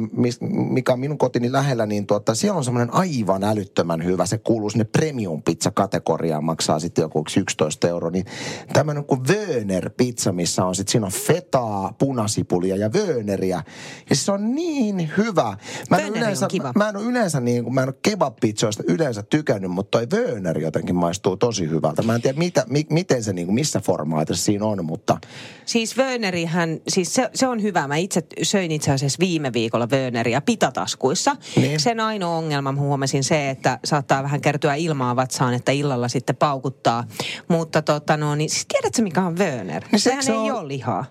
[0.52, 4.26] mikä on minun kotini lähellä, niin tuota, siellä on semmoinen aivan älyttömän hyvä.
[4.26, 8.10] Se kuuluu sinne premium pizza kategoriaan, maksaa sitten joku 11 euro.
[8.10, 8.26] Niin
[8.74, 13.64] tämmöinen kuin Wöner pizza, missä on sitten, siinä on fetaa, punasipulia ja Wöneriä.
[14.10, 15.58] Ja se on niin hyvä.
[15.90, 16.72] Mä en, yleensä, kiva.
[16.76, 20.60] Mä en ole yleensä niin kuin, mä en ole kebab-pizzoista yleensä tykännyt, mutta toi Wöner
[20.60, 22.02] jotenkin maistuu tosi hyvältä.
[22.02, 25.18] Mä en tiedä, mitä, mi, miten se niin kuin, missä formaatissa siinä on, mutta...
[25.66, 27.88] Siis Wönerihän, siis se, se on hyvä.
[27.88, 31.36] Mä itse söin itse asiassa viime viikolla Wöneriä pitataskuissa.
[31.56, 31.80] Niin.
[31.80, 37.04] Sen ainoa ongelma huomasin se, että saattaa vähän kertyä ilmaa vatsaan, että illalla sitten paukuttaa.
[37.48, 39.84] Mutta tota no, niin siis tiedätkö mikä on Wöner?
[39.92, 40.52] Niin Sehän se ei on...
[40.52, 41.06] ole lihaa.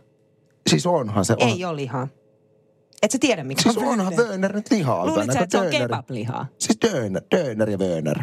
[0.71, 1.33] Siis onhan se.
[1.33, 1.49] On.
[1.49, 2.09] Ei ole lihaa.
[3.03, 5.07] Et sä tiedä, mikä siis on onhan Wöner nyt lihaa.
[5.07, 6.47] Luulit sä, että se on kebab-lihaa?
[6.59, 8.19] Siis Döner, Döner ja Wöner.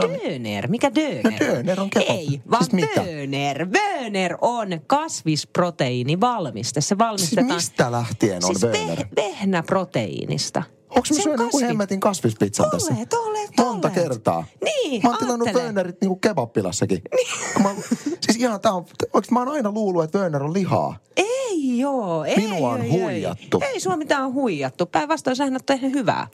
[0.00, 0.68] Döner?
[0.68, 1.32] Mikä Döner?
[1.32, 2.10] No Döner on kebab.
[2.10, 3.66] Ei, vaan siis Wöner.
[3.68, 6.80] Wöner on kasvisproteiinivalmiste.
[6.80, 7.46] Se valmistetaan...
[7.46, 8.96] Siis mistä lähtien on siis Wöner?
[8.96, 10.62] Siis vehnäproteiinista.
[10.96, 12.94] Onko mä syönyt joku hemmetin kasvispizzan tässä?
[12.94, 13.94] Olet, olet, Monta olet.
[14.02, 14.44] kertaa.
[14.64, 17.02] Niin, Mä oon tilannut Wönerit niinku kebappilassakin.
[17.16, 17.62] Niin.
[17.62, 17.74] Mä,
[18.20, 18.84] siis ihan tää on,
[19.30, 20.96] mä oon aina luullut, että Wöner on lihaa.
[21.16, 22.36] Ei joo, ei.
[22.36, 23.60] Minua on ei, huijattu.
[23.62, 24.86] Ei, ei sua mitään huijattu.
[24.86, 26.26] Päinvastoin sähän on tehnyt hyvää.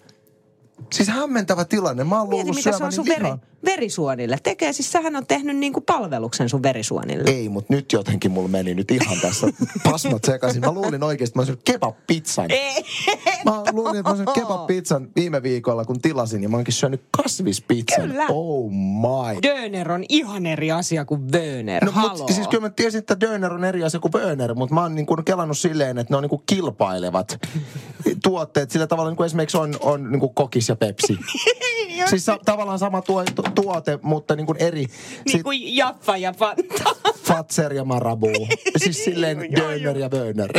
[0.92, 2.04] Siis hämmentävä tilanne.
[2.04, 3.28] Mä oon Mieti, mitä se on sun veri,
[3.64, 4.38] verisuonille.
[4.42, 7.30] Tekee, siis sähän on tehnyt niinku palveluksen sun verisuonille.
[7.30, 9.46] Ei, mutta nyt jotenkin mulla meni nyt ihan tässä
[9.84, 10.60] pasmat sekaisin.
[10.60, 12.50] Mä luulin oikeasti, että mä olisin kebab-pizzan.
[12.50, 12.84] Ei.
[13.44, 16.42] Mä luulin, että mä olisin kebab-pizzan viime viikolla, kun tilasin.
[16.42, 18.08] Ja mä oonkin syönyt kasvispizzan.
[18.08, 18.26] Kyllä.
[18.28, 19.42] Oh my.
[19.42, 21.84] Döner on ihan eri asia kuin Wöner.
[21.84, 24.82] No, mut, siis kyllä mä tiesin, että Döner on eri asia kuin Wöner, mutta mä
[24.82, 27.38] oon niin kuin kelannut silleen, että ne on niin kuin kilpailevat
[28.24, 28.70] tuotteet.
[28.70, 31.18] Sillä tavalla niin kuin esimerkiksi on, on niin kuin kokis ja Pepsi.
[32.10, 34.86] siis sa- tavallaan sama tuo, tu- tuote, mutta niin kuin eri.
[35.32, 36.94] Niin kuin Jaffa ja Fanta.
[37.28, 38.30] Fatser ja Marabu.
[38.76, 40.50] siis silleen Döner ja Böner.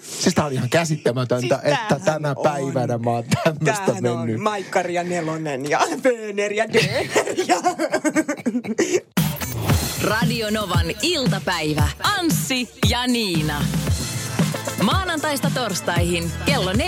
[0.00, 2.42] Siis tää on ihan käsittämätöntä, siis että tänä on.
[2.42, 4.36] päivänä mä oon tämmöstä Tämähän mennyt.
[4.36, 7.06] on Maikkari ja Nelonen ja Böner ja Döner
[7.46, 7.56] ja...
[10.04, 11.88] Radio Novan iltapäivä.
[12.18, 13.64] Anssi ja Niina.
[14.82, 16.78] Maanantaista torstaihin kello 14.18.